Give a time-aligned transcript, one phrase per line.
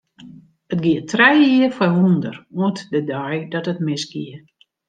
[0.73, 4.37] It gie trije jier foar wûnder, oant de dei dat it misgie.